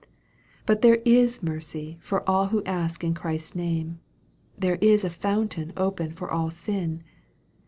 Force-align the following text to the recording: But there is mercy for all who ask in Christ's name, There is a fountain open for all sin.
But 0.65 0.81
there 0.81 0.97
is 1.05 1.43
mercy 1.43 1.99
for 2.01 2.27
all 2.27 2.47
who 2.47 2.63
ask 2.63 3.03
in 3.03 3.13
Christ's 3.13 3.53
name, 3.55 3.99
There 4.57 4.79
is 4.81 5.03
a 5.03 5.11
fountain 5.11 5.73
open 5.77 6.11
for 6.11 6.31
all 6.31 6.49
sin. 6.49 7.03